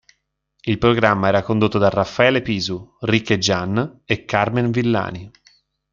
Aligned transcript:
Il 0.63 0.79
programma 0.79 1.27
era 1.27 1.43
condotto 1.43 1.77
da 1.77 1.87
Raffaele 1.87 2.41
Pisu, 2.41 2.95
Ric 3.01 3.29
e 3.29 3.37
Gian 3.37 4.01
e 4.03 4.25
Carmen 4.25 4.71
Villani. 4.71 5.29